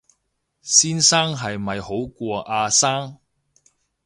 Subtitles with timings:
[0.63, 3.19] 先生係咪好過阿生